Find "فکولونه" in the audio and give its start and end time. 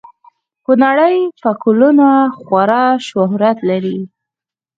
1.41-2.07